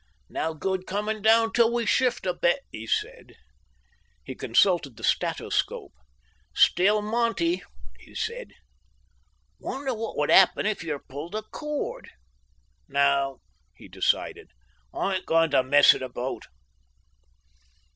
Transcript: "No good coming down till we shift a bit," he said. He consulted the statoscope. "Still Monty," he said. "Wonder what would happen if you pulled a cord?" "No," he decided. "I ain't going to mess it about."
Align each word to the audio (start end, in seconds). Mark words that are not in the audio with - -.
"No 0.29 0.55
good 0.55 0.87
coming 0.87 1.21
down 1.21 1.53
till 1.53 1.71
we 1.71 1.85
shift 1.85 2.25
a 2.25 2.33
bit," 2.33 2.61
he 2.71 2.87
said. 2.87 3.35
He 4.23 4.33
consulted 4.33 4.97
the 4.97 5.03
statoscope. 5.03 5.93
"Still 6.55 7.03
Monty," 7.03 7.61
he 7.99 8.15
said. 8.15 8.53
"Wonder 9.59 9.93
what 9.93 10.17
would 10.17 10.31
happen 10.31 10.65
if 10.65 10.83
you 10.83 10.97
pulled 11.07 11.35
a 11.35 11.43
cord?" 11.43 12.09
"No," 12.87 13.41
he 13.75 13.87
decided. 13.87 14.49
"I 14.91 15.17
ain't 15.17 15.27
going 15.27 15.51
to 15.51 15.61
mess 15.61 15.93
it 15.93 16.01
about." 16.01 16.47